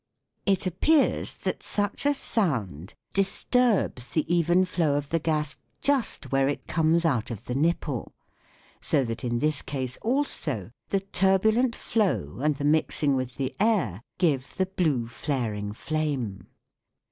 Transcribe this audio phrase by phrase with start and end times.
[0.47, 6.47] It appears that such a sound disturbs the even flow of the gas just where
[6.49, 8.11] it comes out of the nipple,
[8.79, 14.01] so that in this case also the turbulent flow and the mixing with the air
[14.17, 16.47] give the blue flaring flame.